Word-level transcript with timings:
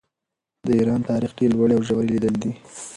د 0.67 0.69
ایران 0.79 1.01
تاریخ 1.09 1.31
ډېرې 1.37 1.53
لوړې 1.55 1.75
او 1.77 1.83
ژورې 1.87 2.07
لیدلې 2.13 2.37
دي. 2.43 2.51